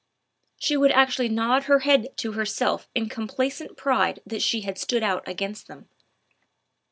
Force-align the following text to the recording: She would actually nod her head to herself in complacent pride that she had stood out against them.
She 0.57 0.75
would 0.75 0.89
actually 0.93 1.29
nod 1.29 1.65
her 1.65 1.81
head 1.81 2.17
to 2.17 2.31
herself 2.31 2.89
in 2.95 3.07
complacent 3.07 3.77
pride 3.77 4.19
that 4.25 4.41
she 4.41 4.61
had 4.61 4.79
stood 4.79 5.03
out 5.03 5.21
against 5.27 5.67
them. 5.67 5.89